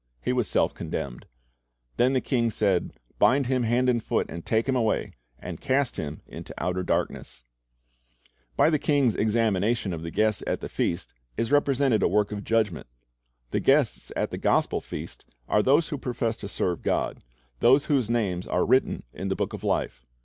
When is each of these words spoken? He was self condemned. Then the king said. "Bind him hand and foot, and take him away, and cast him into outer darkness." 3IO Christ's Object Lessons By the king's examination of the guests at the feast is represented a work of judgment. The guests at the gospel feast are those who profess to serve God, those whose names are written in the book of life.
He 0.19 0.33
was 0.33 0.47
self 0.47 0.73
condemned. 0.73 1.27
Then 1.97 2.13
the 2.13 2.21
king 2.21 2.49
said. 2.49 2.93
"Bind 3.19 3.45
him 3.45 3.61
hand 3.61 3.87
and 3.87 4.03
foot, 4.03 4.25
and 4.31 4.43
take 4.43 4.67
him 4.67 4.75
away, 4.75 5.13
and 5.37 5.61
cast 5.61 5.97
him 5.97 6.23
into 6.25 6.55
outer 6.57 6.81
darkness." 6.81 7.43
3IO 8.57 8.57
Christ's 8.57 8.57
Object 8.57 8.57
Lessons 8.57 8.57
By 8.57 8.69
the 8.71 8.79
king's 8.79 9.15
examination 9.15 9.93
of 9.93 10.01
the 10.01 10.09
guests 10.09 10.43
at 10.47 10.59
the 10.59 10.69
feast 10.69 11.13
is 11.37 11.51
represented 11.51 12.01
a 12.01 12.07
work 12.07 12.31
of 12.31 12.43
judgment. 12.43 12.87
The 13.51 13.59
guests 13.59 14.11
at 14.15 14.31
the 14.31 14.39
gospel 14.39 14.81
feast 14.81 15.23
are 15.47 15.61
those 15.61 15.89
who 15.89 15.99
profess 15.99 16.35
to 16.37 16.47
serve 16.47 16.81
God, 16.81 17.19
those 17.59 17.85
whose 17.85 18.09
names 18.09 18.47
are 18.47 18.65
written 18.65 19.03
in 19.13 19.27
the 19.27 19.35
book 19.35 19.53
of 19.53 19.63
life. 19.63 20.07